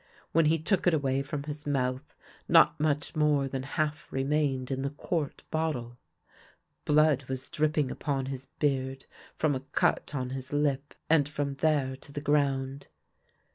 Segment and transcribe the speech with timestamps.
[0.31, 2.15] When he took it away from his mouth
[2.49, 5.99] not much more than half remained in the quart bottle.
[6.85, 11.95] Blood was dripping upon his beard from a cut on his lip, and from there
[11.97, 12.87] to the ground.